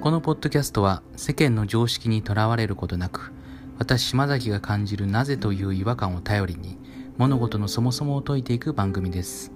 [0.00, 3.32] このポッドキャストは世間の常識にとらわれることなく
[3.78, 6.78] 私島崎が感じるなぜという違和感を頼りに
[7.16, 9.50] 物事のそもそもを解いていく番組です。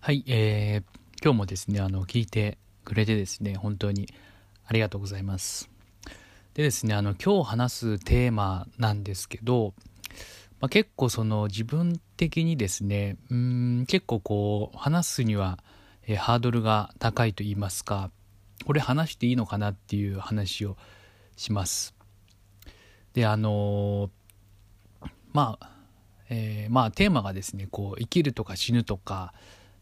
[0.00, 4.08] はい、えー、今日もですねあの聞いてくれてですね本当に
[4.66, 5.68] ありがとうございます。
[6.54, 9.74] でですねあの今日話すテーマなんですけど
[10.64, 15.58] まあ、結構その自分的にですねうん結構こう話すには、
[16.06, 18.10] え、ハードルが高いと言いますか
[18.64, 20.78] これ話していいのかなっていう話を
[21.36, 21.94] します。
[23.12, 25.70] であのー、まあ、
[26.30, 29.34] えー、まあテーマがですねこう生きるとか死ぬとか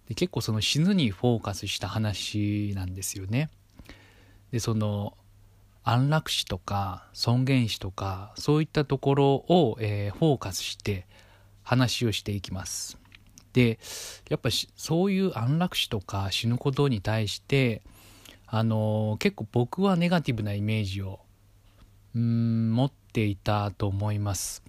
[0.09, 3.51] で結構その死ぬにフォーカスした話なんですよね。
[4.51, 5.17] でその
[5.85, 11.07] 安楽死とか尊厳死とかそういったところを、えー、フォーカスして
[11.63, 12.99] 話をしていきます。
[13.53, 13.79] で
[14.31, 17.83] やっぱそういう安楽死とか死ぬことに対して
[18.47, 21.21] あのー、結構僕はネガティブなイメージを
[22.15, 24.63] うん持っていたと思います。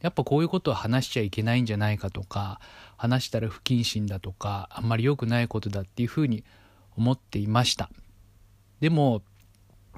[0.00, 2.60] やっぱこういうことは話しちゃいけないんじゃないかとか
[2.96, 6.44] 話したら不謹慎だとかあんまり良くないことだっていうふうに
[6.96, 7.88] 思っていました。
[8.80, 9.22] でも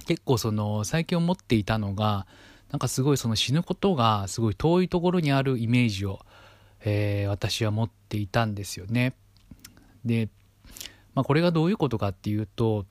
[0.06, 2.26] 結構その最近思っていたのが
[2.70, 6.20] なんかすごいその死ぬことがすごい遠いところにあるイメージを、
[6.84, 9.14] えー、私は持っていたんですよね。
[10.04, 10.28] で、
[11.14, 12.84] まあ、これがどういうことかっていうと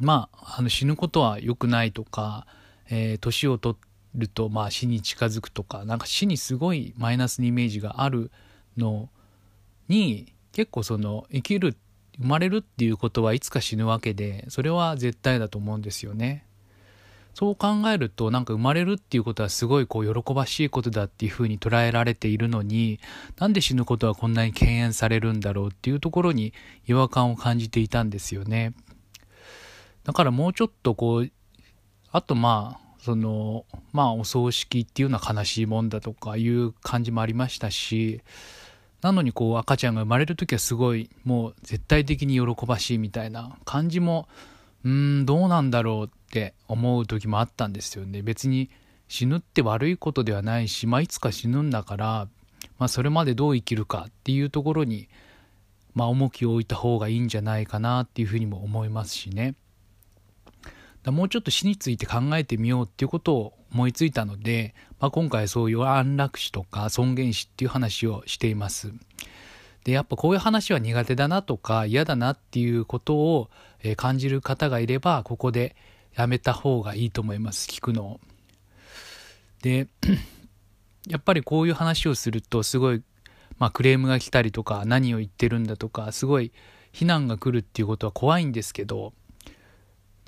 [0.00, 2.46] まああの死ぬことは良くないとか、
[2.88, 3.76] えー、年を取
[4.14, 8.30] るとまあ死に近づくとかなんか死にすごいマイナスにイメージがある
[8.76, 9.08] の
[9.88, 11.76] に結構その生きる
[12.20, 16.44] 生まれるっていうことはいつか死ぬわけでそれは絶対だと思うんですよね。
[17.34, 22.98] そう考えるとなんか生まれるっていうことはすごいこう喜ばしいことだっていうふうに捉えられているのに
[23.38, 26.52] なんで死ぬことはこんなに敬遠されるんだろうっていうところに
[26.88, 28.72] 違和感を感じていたんですよね。
[30.02, 31.30] だからもうちょっとこう
[32.10, 38.20] あとまあそのまあお葬式っていうのは悲しいもんだとかいう感じもありましたし
[39.00, 44.28] なのにこう赤ちゃんが生まれる時はすごいもう絶対的に喜ばしいみたいな感じも
[44.84, 48.22] うんどうなんだろうって思う時もあったんですよね。
[48.22, 48.70] 別に
[49.08, 52.28] 死ぬって悪いことではないし、まあ、いつか死ぬんだから、
[52.78, 55.08] まあ、それまでどう生きるかっていうところに、
[55.94, 59.54] まあ、重きを置いた方がいいんじゃないかなっていうふうにも思いますしね。
[61.10, 68.92] もうちょっと死について考えてみようっていうことを思いついたので、まあ、今回そういう安楽死とか尊厳死っていう話をしています。
[69.84, 73.50] でやっぱこういう話は苦手だなとか嫌だなっていうことを
[73.96, 75.76] 感じる方がいればここで
[76.14, 78.20] やめた方がいいと思います聞くのを。
[79.62, 79.88] で
[81.08, 83.02] やっぱりこういう話をするとすごい、
[83.58, 86.52] まあ、クレームが来たりとか何を言ってるんだとかすごい
[86.92, 89.12] 非難が来るっていうことは怖いんですけど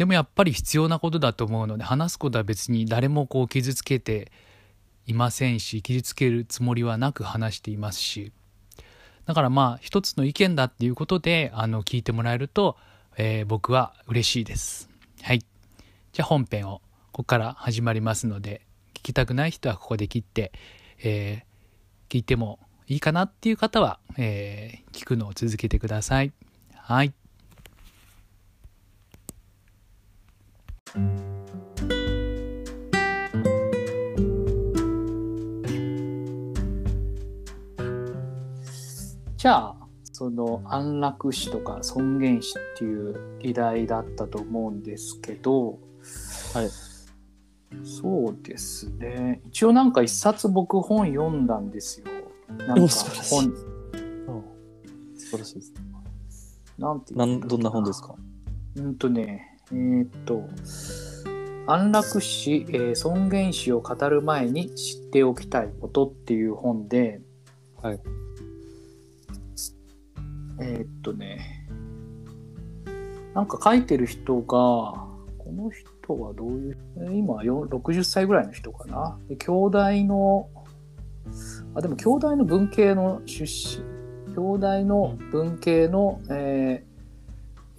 [0.01, 4.33] でもやっぱり必要なことだと思うので話すことは別に誰もこう傷つけて
[5.05, 8.33] いませんし傷つけるつもりはなく話していますし
[9.27, 12.79] だからまあ一つの意見だっていうことであの聞いてもらえると、
[13.19, 14.89] えー、僕は嬉しいです。
[15.21, 15.41] はい。
[15.41, 16.81] じゃあ本編を
[17.13, 18.63] ここから始まりますので
[18.95, 20.53] 聞きたくない人はここで切って、
[21.03, 26.33] えー、聞いてもいいかなっていう方は、えー、聞くのを続けてください。
[26.75, 27.13] はい。
[39.37, 39.77] じゃあ
[40.13, 45.79] その安楽死とか尊厳死っていう議題だったと思うんですけど、
[46.53, 46.69] はい、
[47.85, 49.41] そうですね。
[49.47, 52.07] 一応なんか一冊僕本読んだんですよ。
[52.67, 52.89] なんか本。
[55.17, 55.73] 素晴らしいです。
[56.77, 58.15] なんてなんどんな本ですか？
[58.77, 60.49] うんとねえー、っと
[61.67, 67.21] 安楽死、えー、尊厳死を語る前に知っておきたいことっていう本で、
[67.81, 68.01] はい、
[70.61, 71.67] えー、っとね、
[73.35, 75.07] なんか書いてる人が、こ
[75.53, 76.79] の人はどういう、
[77.13, 79.19] 今60歳ぐらいの人かな？
[79.29, 80.49] で兄弟の、
[81.77, 83.85] あ、でも兄弟の文系の出身、
[84.35, 86.90] 兄弟の文系の、えー、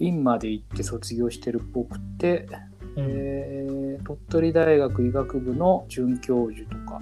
[0.02, 2.48] 院まで行って卒業してるっぽくて、
[2.96, 7.00] うん、えー、鳥取大学医学部の准教授とか、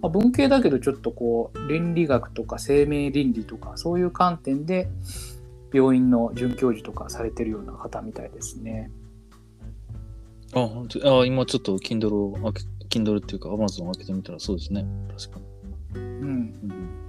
[0.00, 4.88] まあ、文系だけどちょっとこう倫理学とか生命倫理とかそういう観点で
[5.72, 8.90] 病院の准教授とかされてるような方みたいですね。
[10.54, 14.86] あ、あ今ちょっと Kindle を開け、Kindle っていうか Amazon を開けてみたらそうですね。
[15.18, 16.00] 確かに。
[16.00, 16.26] うん。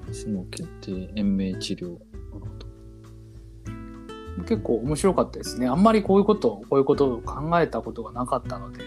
[0.07, 1.97] うん、死の決定、延命治療。
[4.43, 5.67] 結構面白かったですね。
[5.67, 8.83] あんまりこういうことこういうことを考えたことがなかったので。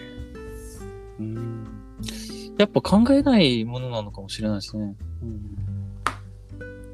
[1.19, 1.67] うん。
[2.57, 4.95] やっぱ考えないものなのかもしれないですね。
[5.23, 5.41] うん、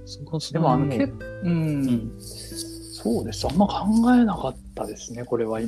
[0.05, 1.03] そこはそでもあのけ
[1.43, 3.47] うん、んそうです。
[3.47, 5.23] あんま考えなかったですね。
[5.23, 5.59] これは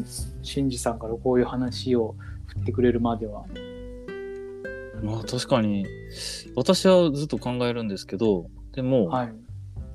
[0.41, 2.15] 新次さんからこういう話を
[2.47, 3.45] 振ってくれるまでは。
[5.03, 5.85] まあ確かに
[6.55, 9.33] 私はずっと考えるんですけどでも、はい。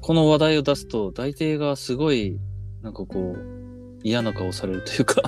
[0.01, 2.39] この話題を出すと大抵がすごい
[2.85, 5.23] なんかこう嫌な顔されるというか、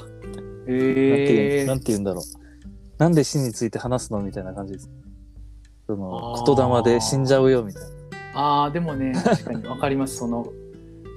[0.68, 1.66] えー。
[1.66, 2.22] なんて言うんだろう。
[2.98, 4.90] なんで死について話すのみたいな感じです。
[5.86, 7.88] その言霊で死んじゃうよみたいな。
[8.34, 10.16] ああでもね確かにわかります。
[10.16, 10.46] その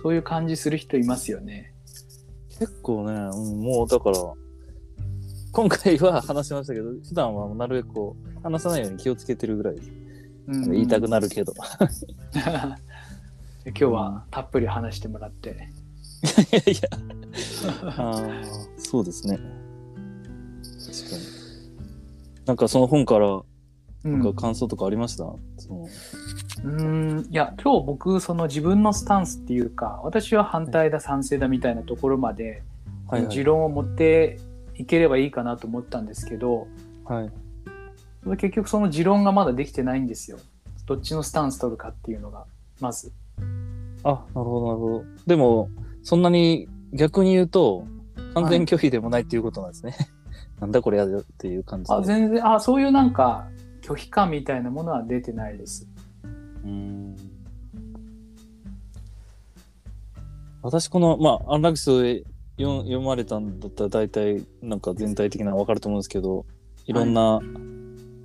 [0.01, 1.73] そういう感じする人いますよね。
[2.57, 4.17] 結構ね、うん、もうだから
[5.51, 9.75] 今回は話しましたけど普段はなるべくこう話さないように気をつけてるぐらい。
[9.75, 9.91] です、
[10.47, 10.71] うん。
[10.71, 11.51] 言いたくなるけど。
[13.65, 15.49] 今日はたっぷり話してもらって。
[15.49, 15.53] い
[16.51, 16.89] やいや。
[17.97, 19.37] あーそうですね。
[19.37, 21.21] 確かに。
[22.45, 23.41] なんかその本から
[24.05, 24.11] うん。
[24.19, 25.25] なんか感想とかありました、
[25.57, 25.87] その。
[26.63, 32.63] うーんいや今日僕その自分のスタンスっていうか私は反対だ賛成だみたいなところまで、
[33.07, 33.31] はいはい。
[33.31, 34.39] 持論を持って
[34.75, 36.67] いければいいかなと思ったんですけど
[37.05, 37.31] はい。
[38.37, 40.37] 結局その持論がまだできてないんですよ。
[40.85, 42.45] どっちのスタンス取るかっていうのが
[42.81, 43.11] まず。
[44.03, 45.03] あ、なるほど、なるほど。
[45.25, 45.69] でも、
[46.03, 47.85] そんなに逆に言うと、
[48.33, 49.95] 完全拒否でもないっていうことなんですね。
[50.59, 51.95] なんだこれやだっていう感じで。
[51.95, 53.47] あ全然あそういうなんか
[53.81, 55.87] 拒否感みたいなものは出てないです。
[56.63, 57.15] うーん。
[60.61, 62.01] 私、この、まあ、安楽死を
[62.57, 66.45] 読読まれたんだったら、大体、なんか全体的なの分かると思うんですけど、
[66.85, 67.39] いろんな、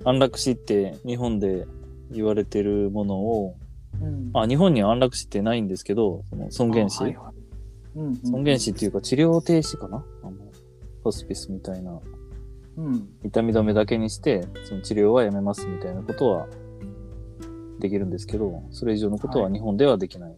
[0.03, 1.65] 安楽死って日本で
[2.11, 3.55] 言われてるものを、
[4.01, 4.31] うん。
[4.33, 7.31] あ、日本には安楽死ってないんですけど、その尊厳死、あはいは
[7.95, 10.03] 尊厳死っていうか治療停止かな？
[10.23, 10.33] あの
[11.03, 11.99] ホスピスみたいな。
[12.77, 13.09] うん。
[13.23, 16.47] 痛み止めだけにしてその治療はやめますみたいなことは
[17.79, 19.53] できるんですけどそれ以上のことははい。
[19.53, 20.35] 日本ではできない、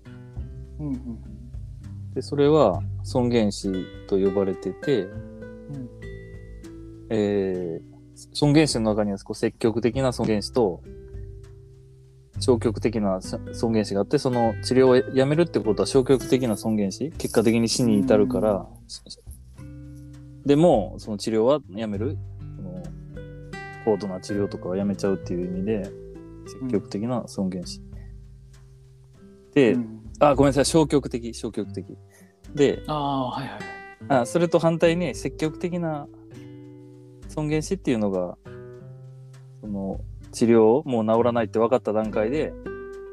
[0.80, 1.20] うんうん。
[2.14, 3.72] でそれは尊厳死
[4.08, 5.90] と呼ばれてて、うん。
[7.10, 7.98] えー
[8.34, 10.82] 尊厳死の中にはこう積極的な尊厳死と
[12.40, 18.68] 消極的な尊厳死があってその治療をやめるってことは消極的な尊厳死結果的に死に至るから、
[20.46, 22.18] でもその治療はやめる。
[22.56, 22.84] その
[23.86, 25.90] 高度な治療とかはやめちゃうっていう意味で
[26.62, 27.82] 積極的な尊厳死、
[29.54, 30.02] で、うん。
[30.20, 31.86] あごめんなさい消極的消極的。
[32.54, 32.94] であ
[33.26, 33.60] はいはい。
[34.10, 36.08] あそれと反対に積極的な
[37.28, 38.38] 尊厳死っていうのが
[39.62, 40.00] その
[40.38, 42.54] 治療をもう治らないって分かった段階で、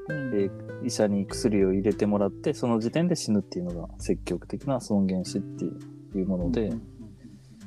[0.08, 0.34] うん。
[0.34, 6.82] えー医者に薬を入れてもらってその時点で死ぬっていうのが積極的な尊厳死っていうもので、うんま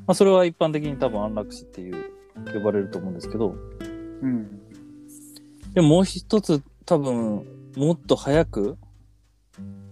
[0.08, 1.96] あ、それは一般的に多分安楽死っていう
[2.54, 3.56] 呼ばれると思うんですけど。
[4.22, 4.62] うん。
[5.74, 7.46] でももう一つ多分
[7.76, 8.78] もっと早く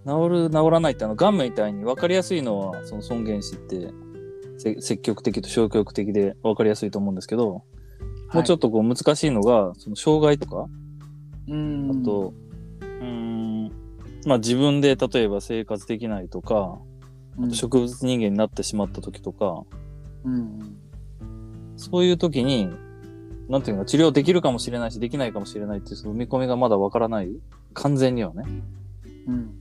[0.06, 3.92] 治る治らないってあのがんみたいに分かりやすいのはその尊厳死って
[4.58, 7.64] せ積極的と消極的で分かりやすいと思うんですけど、
[8.36, 10.68] もうちょっとこう難しいのがその障害とか
[11.48, 12.34] うんあと、
[12.82, 13.72] うーん、
[14.26, 16.78] まあ自分で例えば生活できないとか、
[17.38, 19.64] うん植物人間になってしまった時とか、
[20.24, 20.78] うん
[21.76, 22.70] そういう時に、
[23.50, 27.30] なんていうのか、治療できるかもしれないし、できないかもしれないっていう、その見込みがまだわからない。
[27.74, 28.44] 完全にはね。
[29.28, 29.52] うん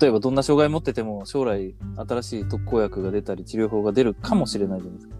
[0.00, 5.14] 例えばどんな障害持ってても、将来新しい特効薬が出たり、治療法が出るかもしれないじゃないですか。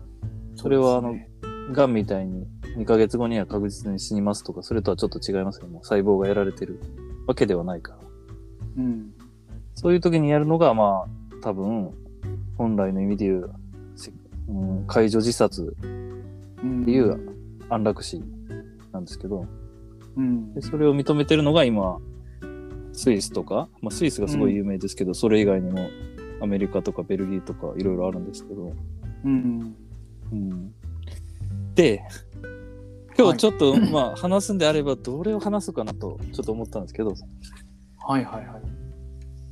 [0.56, 5.78] それはあのうですねがんみたいに2ヶ月後には確実に死にますとか、それとはちょっと違いますよね。
[5.82, 6.80] 細胞がやられてる
[7.26, 7.98] わけではないから。
[8.78, 9.12] うん。
[9.74, 11.90] そういう時にやるのが、まあ、多分、
[12.56, 13.50] 本来の意味で言う、
[13.96, 14.12] せ
[14.48, 17.18] うん、解除自殺うんっていう
[17.68, 18.22] 安楽死
[18.92, 19.46] なんですけど、
[20.16, 20.54] うん。
[20.54, 21.98] でそれを認めてるのが今、
[22.92, 25.88] スイスとか、まあ、スイスがすごい有名ですけど、それ以外にも
[26.40, 28.72] アメリカとかベルギーとかいろいろあるんですけど、
[29.24, 29.76] うん。
[30.32, 30.74] うん、
[31.74, 32.02] で、
[33.16, 37.14] 今日ちょっと、まあ話すんであればどれを話すかなとちょっと思ったんですけど、
[38.06, 38.62] はいはいはい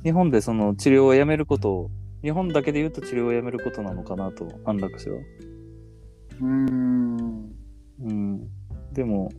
[0.03, 1.91] 日本でその治療をやめることを、
[2.21, 5.17] 日本だけで言うと治療をやめることなのかなと、安楽死は。
[6.41, 7.51] うん
[8.01, 8.47] うん。
[8.91, 9.31] でも、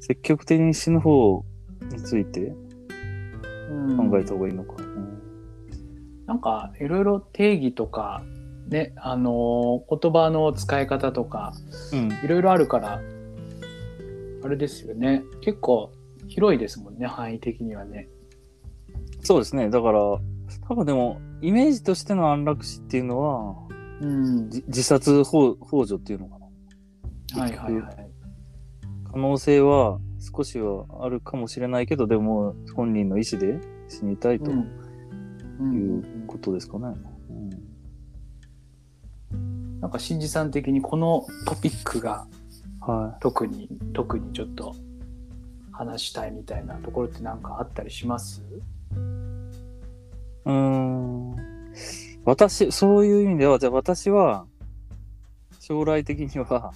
[0.00, 1.44] 積極的に死ぬ方
[1.92, 2.54] について
[3.70, 4.74] うん考えた方がいいのか。
[4.78, 5.20] うん
[6.26, 8.22] なんかいろいろ定義とか
[8.68, 11.52] ねあの言葉の使い方とか
[11.92, 12.12] うん。
[12.24, 13.02] いろいろあるから
[14.44, 15.90] あれですよね結構
[16.28, 18.08] 広いですもんね範囲的にはね
[19.24, 19.70] そうですね。
[19.70, 20.00] だから、
[20.68, 23.56] 多分でも、イメージとしての安楽死っていうのは、
[24.02, 24.50] うん。
[24.50, 27.40] じ自殺ほほ助っていうのかな。
[27.40, 28.10] はいはいはい。
[29.10, 33.58] 可能性は少しはあるかもしれないけど、でも本人の意思で
[33.88, 35.72] 死にたいとうん。
[35.72, 36.94] いうことですかね。
[39.80, 42.26] なんか新次さん的にこのトピックが
[42.88, 44.74] うんは特に特にちょっと
[45.72, 48.42] 話したいみたいなところってなんかあったりします？
[48.42, 48.44] い。
[50.44, 51.34] うーん。
[52.24, 54.46] 私、そういう意味では、じゃあ私は、
[55.60, 56.72] 将来的には、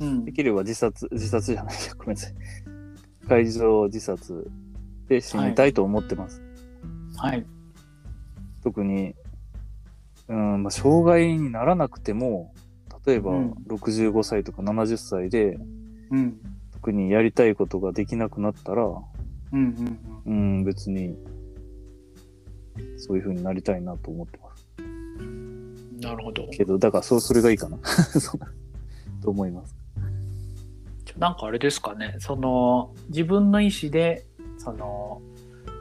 [0.00, 2.34] うんできれば自殺、自殺じゃないや、ごめんなさい。
[3.28, 4.50] 海上自殺
[5.08, 6.42] で死にたいと思ってます。
[7.16, 7.44] はい。
[8.62, 9.14] 特に、
[10.28, 12.54] うん、まあ、障害にならなくても、
[13.08, 15.58] 例えばうん65歳とか70歳で、
[16.10, 16.38] うん。
[16.72, 18.98] 特にやりたいことができなくなったら、うん
[19.52, 21.16] うんうん、別に、
[22.98, 24.66] そういう風になりたいなと思ってます。
[24.78, 24.82] う
[25.22, 26.00] ん。
[26.00, 26.46] なるほど。
[26.48, 27.78] けど、だから、そう、それがいいかな。
[29.22, 29.74] と思います。
[31.16, 34.24] なんかあれですかね、その自分の意思で、
[34.56, 35.20] その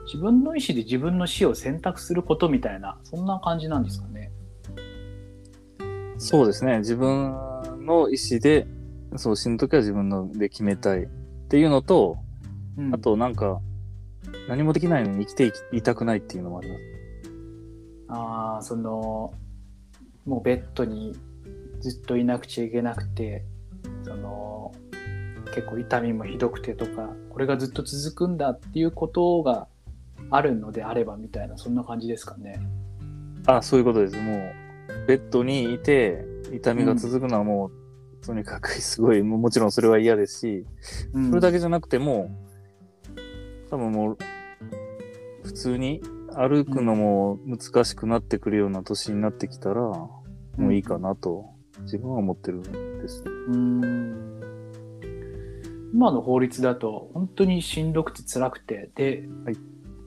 [0.05, 4.16] 自分の意思で自分の死を選択することみたいな、そんな感じなんですかね。
[6.17, 6.79] そうですね。
[6.79, 7.33] 自分
[7.86, 8.67] の意思で、
[9.15, 11.07] そう、死ぬときは自分ので決めたいっ
[11.47, 12.17] ていうのと、
[12.77, 13.59] うんあ、と、なんか、
[14.47, 16.81] 何もできないのに生きていたくないっていうのもあります。
[18.09, 19.33] あーその、
[20.25, 21.15] もうベッドに
[21.79, 23.45] ずっといなくちゃいけなくて、
[24.03, 24.74] その、
[25.53, 29.67] 結構痛みもひどくてとか、これがずっと続くんだっていうことが
[30.29, 32.59] あるのであればみたいな、そんな感じですかね。
[33.45, 34.17] あ、そういうことです。
[34.17, 34.66] もう、
[35.07, 40.65] ベッドにいて、痛みが続くのはもう、とにかくすごい、 もちろんそれは嫌ですし、
[41.13, 41.29] うん。
[41.29, 42.29] それだけじゃなくても、
[43.69, 44.17] 多分もう、
[45.43, 46.01] 普通に
[46.35, 50.11] 歩くのも難しくなってくるような年になってきたら、も
[50.57, 51.45] ういいかなと、
[51.83, 53.23] 自分は思ってるんです。
[53.25, 54.37] うーん。
[55.93, 58.91] 今の法律だと本当にしんどくて辛くて。
[58.95, 59.57] で、はい。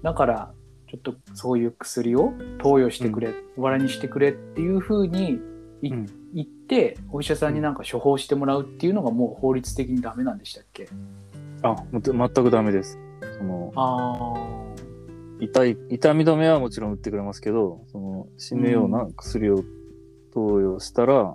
[0.03, 0.55] だから
[0.91, 5.39] ちょっとそういう薬を投与してくれ、お笑いにしてくれっていうふうに
[5.83, 6.07] いうん。
[6.33, 10.89] 言ってお医者さんになんか処方してもらうっていうのがもう法律的にダメなんでしたっけ？
[11.63, 12.99] あ、全くダメです。
[13.39, 14.35] その、あ
[15.41, 19.65] 痛い、痛み止めはもちろん打ってくれますけど、その、死ぬような薬を
[20.33, 21.35] 投与したら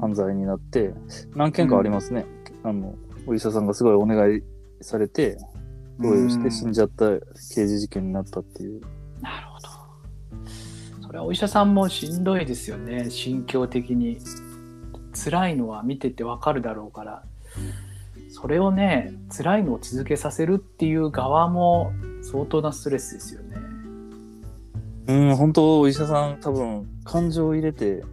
[0.00, 0.94] 犯罪になって、
[1.34, 2.24] 何件かありますね。
[2.62, 2.94] あの、
[3.26, 4.42] お医者さんがすごいお願い
[4.80, 5.36] されて、
[6.00, 7.10] 投与して死んじゃった
[7.54, 8.80] 刑事事件になったっていう。
[9.20, 9.68] なるほど。
[11.06, 14.18] それはお医者さんもしんどいですよね、心境的に。
[15.14, 17.22] 辛いのは見ててわかるだろうから。
[18.28, 23.56] それをね、辛いのを続けさせるっていう側も相当なストレスですよね。
[25.08, 28.04] うん、本当お医者さん多分、感情を入れて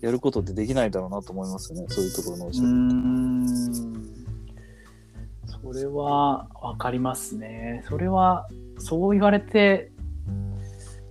[0.00, 1.86] やることってできないだろうなと思いますよね。
[1.88, 4.19] そういうところのお医者さん。
[5.68, 5.72] ん。
[5.72, 7.84] それはわかりますね。
[7.88, 8.48] それは、
[8.78, 9.92] そう言われて、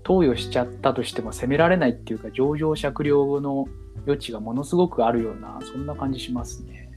[0.04, 3.66] 投与しちゃったとしても責められないっていうか、情状酌量の
[4.06, 6.90] 余地がものすごくあるような、そんな感じしますね。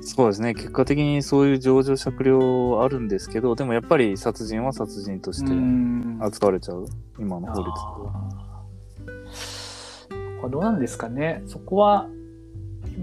[0.00, 0.54] そうですね。
[0.54, 6.86] 結果的にそういう情状酌量あるんですけど、でもやっぱり殺人は殺人としてん扱われちゃう。
[7.18, 7.70] 今の法律で
[10.40, 10.50] は。
[10.50, 11.42] どうなんですかね。
[11.46, 12.08] そこは、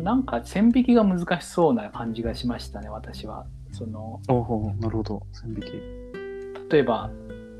[0.03, 3.45] なんか線引きが難しそうな感じがしましたね、私は。
[3.71, 5.23] その、なるほど。
[5.33, 6.71] 線引き。
[6.71, 7.11] 例えば、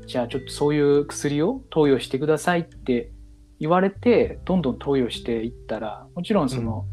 [0.06, 3.10] じゃあちょっとそういう薬を投与してくださいって
[3.58, 6.84] 言われて、どんどん投与していったら、もちろんその、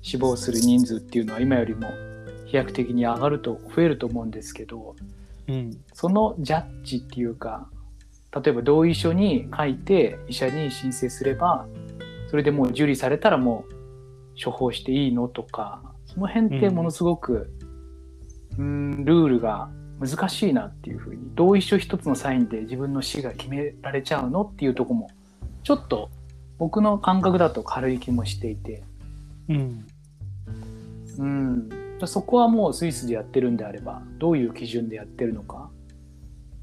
[0.00, 1.88] 死亡する人数っていうのは今よりも
[2.46, 4.96] 飛躍的に上がると、増えると思うんですけど、
[5.48, 5.76] うん。
[5.92, 7.68] そのジャッジっていうか、
[8.34, 11.66] 例えば同意書に書いて医者に申請すれば、
[12.30, 13.71] それでもう受理されたらもう
[14.42, 17.50] 処方していいのとか、その辺ってものすごく、
[18.58, 19.70] うん、ルールが
[20.00, 25.08] 難しいなっていうふうに、同意書一つのサインで自分の死が決められちゃうのっていうとこも、
[25.62, 26.10] ちょっと
[26.58, 28.82] 僕の感覚だと軽い気もしていて、
[29.48, 29.86] うん。
[31.18, 31.68] うん、
[32.06, 35.70] そこはもうスイスでやってるんであれば、どういう基準でやってるのか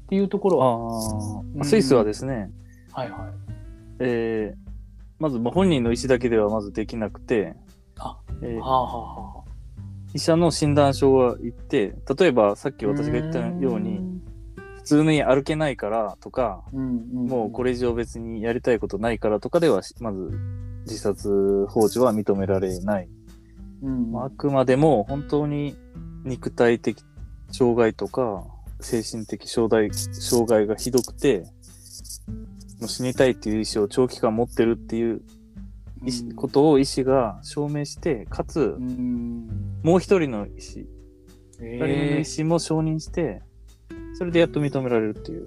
[0.04, 1.64] っていうところは、あうんあ。
[1.64, 2.50] スイスはですね、
[2.92, 3.20] はいはい。
[4.00, 4.69] えー、
[5.20, 7.54] まずまあ本人の意思だけではまずできなくて、
[7.98, 9.50] あえーはあはあはあ。
[10.14, 14.00] 医者の診断書が言って、例えばさっき私が言ったように、
[14.78, 20.36] 普通に歩けないからとか、もうこれ、れ以上別にやりたいことないからとかでは、まず
[20.86, 23.08] 自殺放置は認められない。
[23.82, 24.10] うん。
[24.10, 25.76] まああくまでも本当に
[26.24, 27.04] 肉体的
[27.52, 28.44] 障害とか
[28.80, 31.46] 精神的障害障害がひどくてう
[32.86, 35.22] 死にたいっていう意思を長期間持ってるっていう
[36.04, 40.86] 意思うんことを医師が証明して、かつう、んもう一人の医師、
[41.58, 43.42] 二人目のえ医師も承認して、
[44.14, 45.46] それでやっと認められるっていう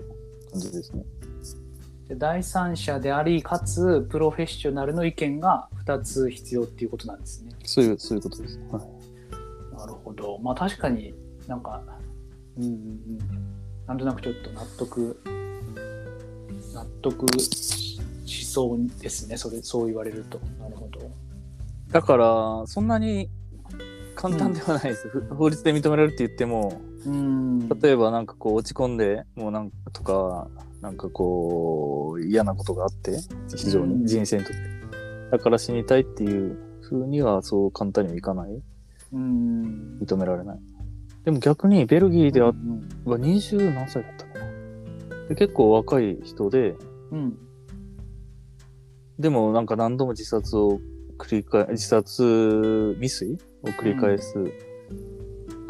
[0.52, 1.04] 感じですね。
[2.10, 7.52] ー第三者でありかつプロフェッショナルの意見が2つ必要っていうことなんですね。
[7.64, 8.60] そういう、そういうことです。
[8.72, 9.76] はい。
[9.76, 10.38] なるほど。
[10.40, 11.14] まあ確かに
[11.48, 11.82] なんか、
[12.58, 13.20] うんうんうん、
[13.88, 15.20] なんとなくちょっと納得、
[16.74, 19.38] 納得ししそうですね。
[19.38, 20.40] それ、そう言われると。
[20.60, 21.00] なるほど。
[21.92, 23.30] だから、そんなに
[24.16, 25.08] 簡単ではないです。
[25.10, 27.70] ふ法律で認められるって言っても、うん。
[27.70, 30.48] 例えばなんかこう落ち込んで、もうなんかとか、
[30.82, 33.18] なんかこう嫌なことがあって、
[33.56, 34.62] 非常うんに人生にとって。
[35.32, 38.62] だから死にたいっていう風にはそう簡単にはいかない。
[39.14, 40.00] うん。
[40.02, 40.60] 認められない。
[41.26, 44.33] でも逆にベルギーではうんは20何歳だった。
[45.30, 46.76] で結構若い人で、
[47.12, 47.38] うん。
[49.20, 50.80] でもなんか何度も自殺を
[51.18, 54.52] 繰り返、自殺未遂を繰り返す、繰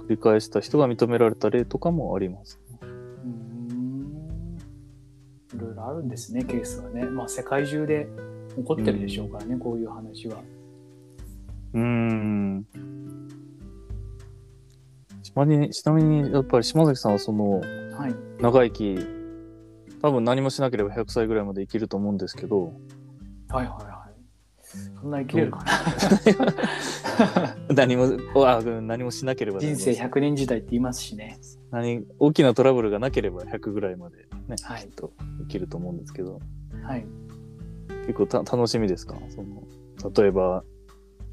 [0.10, 2.60] り返した人が認められた例とかもあります。
[2.81, 4.57] うん
[5.53, 7.05] いろいろあるんですね、ケースはね。
[7.05, 8.07] まあ世界中で
[8.57, 10.41] 起こってるでしょうからね、こういう話は。
[11.74, 12.65] うーん。
[15.22, 18.15] ちなみに、ちなみにやっぱり島崎さんはそのはい。
[18.41, 19.22] 長生き、
[20.03, 22.74] 多分何もしなければ100歳ぐらいまで生きると思うんですけど、
[23.50, 24.13] はいはいはい。
[25.00, 27.55] そんな生きれるかな。
[27.74, 28.10] 何も、
[28.45, 31.39] あ何もしなければ人生100年時代って言いますしね。
[31.72, 34.17] 何大きなトラブルがなければ100ぐらいまで
[34.50, 36.41] ね、はいと生きると思うんですけど、
[36.83, 37.05] はい。
[38.07, 39.15] 結構た楽しみですか？
[39.29, 39.63] その
[40.22, 40.63] 例えば、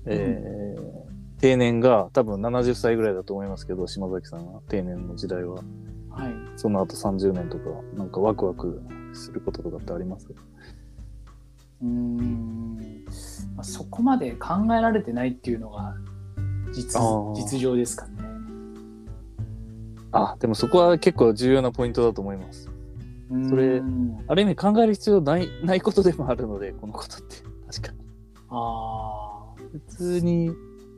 [0.07, 1.11] えー
[1.41, 5.65] 定年が多分70歳ぐらいだと思いますけど、島崎さんが定年の時代は、
[6.11, 6.35] はい。
[6.57, 7.65] その後30年とか、
[7.97, 10.27] なんかワクワクすることとかってあります？
[11.83, 12.77] うーん。
[13.57, 15.95] まあ、そこまで考えられてないっていうのが
[16.73, 17.01] 実
[17.35, 18.13] 実情ですかね。
[20.13, 22.69] あ、でもそこは結構重要なポイントだと思います。
[23.49, 23.81] それ
[24.27, 27.37] ある意味考える必要ない、 ないことでもあるので、このことって。
[27.79, 27.99] 確かに。
[28.49, 30.51] あ普通に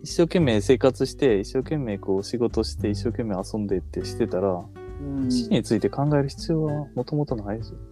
[0.02, 4.64] 一生懸命生活して、一生懸命こう仕事して、一生懸命遊んでってしてたら、
[5.30, 7.84] 死について考える必要はもともとないですよね。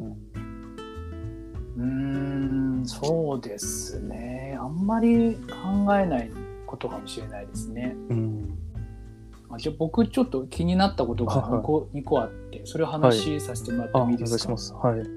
[0.00, 0.26] うん
[1.76, 1.82] うー
[2.82, 4.56] ん、そうですね。
[4.58, 6.30] あんまり考えない
[6.66, 7.94] ことかもしれないですね。
[8.08, 8.58] うん。
[9.50, 14.98] あじゃあ僕ちょっと気になったことがはいはい2個,、二個あって、それを話しさせてもらってもいいですか、願い。
[14.98, 15.08] はい。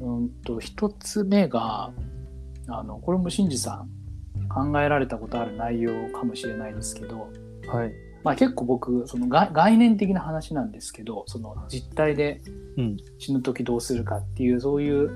[0.00, 1.92] うんと、一つ目が、
[2.66, 7.28] あの、これも新次さん考えられたことある内容かもしれないですけど、
[7.68, 7.92] はい。
[8.28, 12.42] まあ結構僕、その概概念的な話なんですけど、その実態で
[12.76, 12.98] うん。
[13.18, 15.10] 死ぬ時どうするかっていう、そういう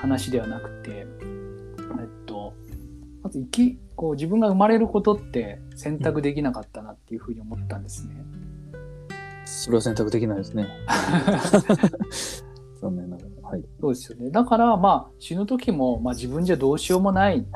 [0.00, 2.54] 話ではなくて、えっと、
[3.22, 8.14] まず生き、こう自分が生まれることって選択できなかったなっていうふうに思ったんですね。
[9.44, 10.66] それは選択できないですね。
[12.80, 13.48] 残念ながら。
[13.50, 13.64] はい。
[13.82, 14.30] そうですよね。
[14.30, 17.46] だから、まあ、死ぬ時も、まあ、自分じゃどうしようもない、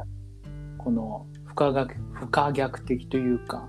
[0.76, 3.66] この不可逆不可逆的というか、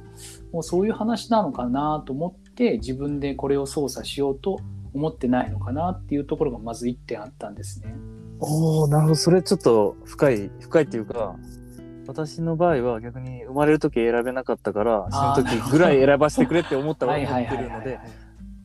[0.51, 4.59] もうそういう話なのかなと思って、自分でこれを操作しようと
[4.93, 7.95] 思ってないのかなっていうところがまず1点あったんですね。
[8.39, 9.15] おおなるほど。
[9.15, 11.35] それちょっと深い、深いっていうか、
[12.07, 17.99] 私の場合は逆に生まれる時選べなかったから、あー死ぬ時ぐらい選ばせてくれって思ったらはい思はいはいはい、ってるので、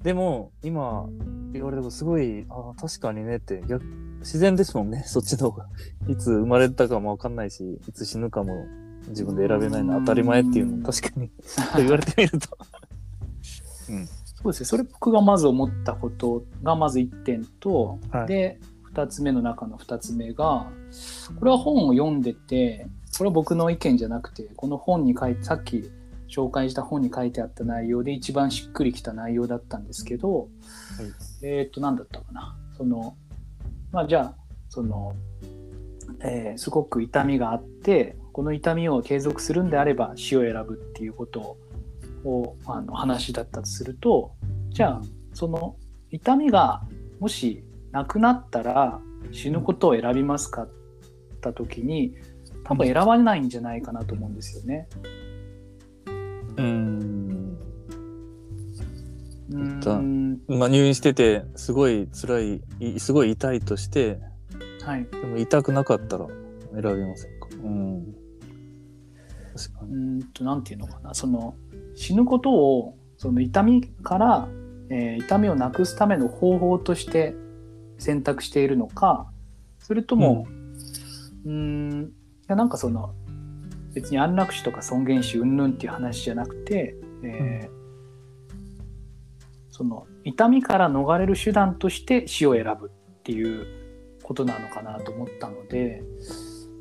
[0.02, 1.06] でも今
[1.52, 3.84] 言われたことすごい、ああ、確かにねって逆、
[4.20, 5.66] 自然ですもんね、そっちの方が。
[6.08, 8.64] いつ生まれたかもわかんないし、いつ死ぬかも
[9.08, 11.34] 自分で選べないのは当たり前っていうのも確かにと
[11.76, 12.48] 言われてみると。
[14.44, 14.66] そうですね。
[14.66, 18.60] それ僕がまず思ったことがまず1点と、はいで、
[18.92, 20.70] 2つ目の中の2つ目が、
[21.38, 22.86] これは本を読んでて、
[23.16, 25.90] これは僕の意見じゃなくて、この本に書いて、さっき
[26.28, 30.48] 紹介した本に書いてあった内容で一番しっくりきた内容だったんですけど、
[31.42, 32.56] えーっと、何だったかな。
[32.76, 33.16] その、
[33.92, 34.34] まあじゃあ、
[34.68, 35.14] その、
[36.20, 41.56] えーすごく痛みがあって、この痛みを継続するんであれば死を選ぶっていうこと
[42.24, 44.32] を、あの話だったとすると、
[44.70, 45.76] じゃあ、その
[46.10, 46.82] 痛みが
[47.20, 50.64] もしなくなったら死ぬことを選びますか？
[50.64, 50.68] っ
[51.40, 52.16] た時に、
[52.64, 54.88] 多分選ばないんじゃないかなと思うんですよね。
[56.56, 57.58] うん。
[59.50, 62.40] うんまあ入院してて、すごい辛
[62.80, 64.18] い、いすごい痛いとして、
[64.82, 65.04] はい。
[65.04, 66.26] でも痛くなかったら
[66.72, 67.48] 選びませんか？
[67.62, 68.14] うん。
[69.82, 71.54] うんと、なんていうのかな、その
[71.94, 74.48] 死ぬことをその痛みから、
[74.90, 77.34] えー痛みをなくすための方法として
[77.98, 79.30] 選択しているのか
[79.78, 80.46] それとも
[81.46, 83.14] うーんいやなんかその
[83.94, 87.84] 別に安楽死とか尊厳死云々っていう話じゃなくて、えー
[89.76, 93.66] その痛みから逃れる手段として死を選ぶっていう
[94.22, 96.00] ことなのかなと思ったので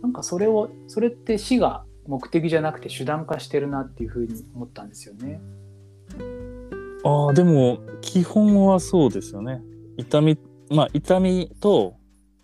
[0.04, 5.42] なんかそれをそれって死が目的じゃなくて手段化してるなっていうふうに思ったんですよね。
[7.06, 9.62] ああ、でも、基本はそうですよね。
[9.98, 10.38] 痛み、
[10.70, 11.96] まあ、痛みと、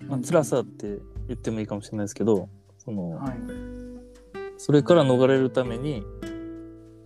[0.08, 3.38] まあ、辛さって言ってもいいかもしれないですけど、その、はい、
[4.58, 6.04] それから逃れるために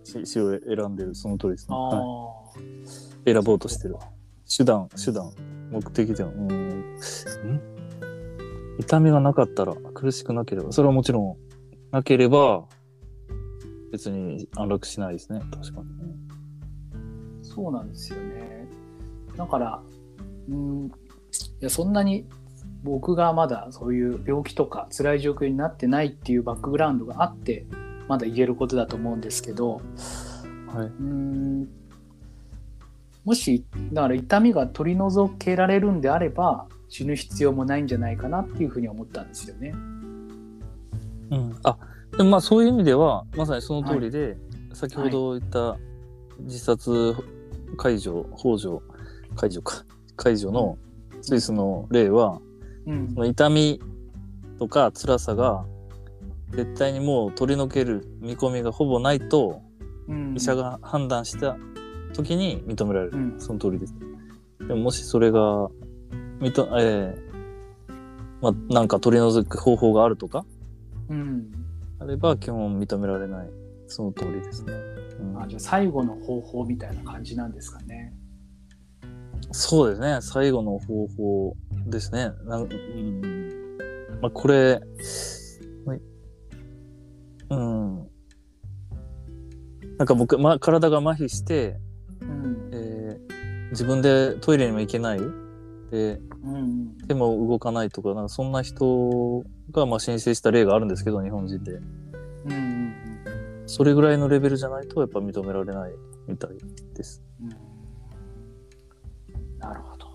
[0.04, 1.76] 死死を選んでる、その通りですね。
[1.76, 2.52] は
[3.26, 3.96] い、選ぼうとしてる。
[4.56, 5.32] 手段、手段、
[5.70, 6.30] 目的では。
[6.30, 6.48] うん。
[6.48, 6.84] ん？
[8.78, 11.36] 痛みがなかったら、苦しくなければ、それはもちろん、
[11.94, 12.64] なければ、
[13.92, 15.40] 別に安楽しないですね。
[15.52, 15.86] 確かに。
[17.40, 18.66] そうなんですよね。
[19.36, 19.82] だから、
[20.48, 20.90] うん、い
[21.60, 22.26] やそんなに
[22.82, 27.64] 僕がまだそういう病気とか辛い状況になってないっていうバックグラウンドがあって
[28.08, 29.80] まだ言えることだと思うんですけど
[30.66, 30.86] はい。
[30.86, 31.68] うん
[33.24, 39.72] もしだから痛みが取り除けられるんであれば死ぬ必要もないんじゃないかなっていうふうに思ったんですよね。
[41.30, 41.56] うん。
[41.62, 41.78] あ、
[42.16, 44.36] でもまあそういう意味では、まさにその通りで、
[44.72, 45.76] 先ほど言った
[46.40, 47.14] 自殺
[47.76, 48.80] 解除、幇助、
[49.36, 49.84] 解除か、
[50.16, 50.78] 解除の
[51.22, 52.40] スイスの例は、
[52.86, 53.80] うんその痛み
[54.58, 55.64] とか辛さが
[56.50, 59.62] 絶対にもう取り除ける見込みがほぼないと、
[60.08, 61.56] うん医者が判断した
[62.12, 63.16] 時に認められる。
[63.16, 63.94] うんその通りです。
[64.60, 65.68] でももしそれが、
[66.40, 67.34] みと、えー
[68.40, 70.44] まあ、なんか取り除く方法があるとか、
[71.08, 71.50] うん
[71.98, 73.48] あれば基本認められない。
[73.86, 74.72] その通りですね。
[75.20, 78.14] うんあじゃあ最後の方法みたいな感じなんですかね。
[79.52, 80.18] そうですね。
[80.20, 82.30] 最後の方法ですね。
[82.44, 84.80] なんうん、まあ、これ、
[85.84, 86.00] はい
[87.50, 87.96] うん。
[89.98, 91.76] なんか僕、ま、体が麻痺して、
[92.20, 93.34] うんえー
[93.70, 95.20] 自分でトイレにも行けない。
[95.90, 101.72] で、うん手も動かないとか、なんかそんな人がまあ申請した例があるんですけど、日本人で。
[101.72, 102.94] うんうん
[103.66, 105.92] それぐらいのレベルじゃないとやっぱ認められない
[106.28, 106.50] みたい
[106.94, 107.22] です。
[107.40, 107.74] うん
[109.58, 110.06] なるほど。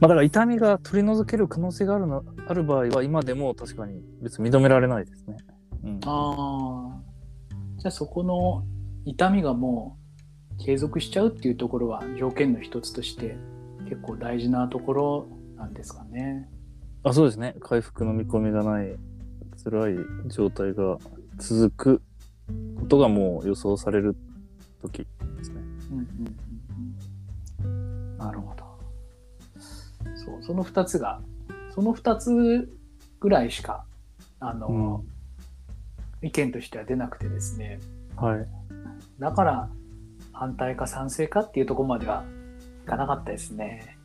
[0.00, 5.36] まあだから痛みが取り除ける可能性があるのある場合は今でも確かに別に認められないですね。
[5.84, 7.02] うん、ああ。
[7.78, 8.64] じゃあそこの
[9.04, 9.98] 痛みがも
[10.58, 13.36] う継続しちゃうっていうところは条件の一つとして
[13.88, 15.26] 結構大事なところ
[15.56, 16.48] なんですかね。
[17.04, 17.56] あそうですね。
[17.60, 18.96] 回復の見込みがない
[19.64, 19.94] 辛い
[20.26, 20.98] 状態が
[21.38, 22.02] 続く
[22.78, 24.16] ことがもう予想される
[24.80, 25.06] 時
[25.38, 25.60] ですね。
[25.90, 26.06] うんうん
[27.62, 28.64] うんうんなるほど。
[30.14, 31.20] そう、その2つが、
[31.74, 32.68] その2つ
[33.18, 33.84] ぐらいしか、
[34.38, 35.04] あの、
[36.22, 37.80] 意見としては出なくてですね、
[38.16, 38.46] はい。
[39.18, 39.68] だから
[40.32, 42.24] 反対か賛成かっていうところまでは
[42.84, 43.96] いかなかったですね。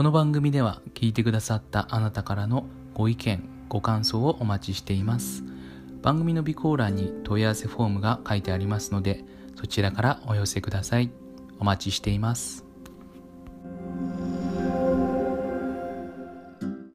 [0.00, 5.44] この番組では聞いてくださったあなたからのご意見ご感想をお待ちしています。
[6.00, 9.22] 番組の備考欄に問い合わせフォームが書いてありますので
[9.56, 11.10] そちらからお寄せください。
[11.58, 12.69] お待ちしています。